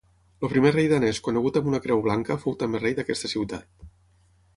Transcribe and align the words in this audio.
El 0.45 0.49
primer 0.51 0.69
rei 0.75 0.87
danès 0.93 1.19
conegut 1.27 1.59
amb 1.61 1.69
una 1.71 1.79
creu 1.83 2.01
blanca 2.07 2.39
fou 2.45 2.57
també 2.63 2.81
rei 2.85 2.97
d'aquesta 3.01 3.31
ciutat. 3.35 3.87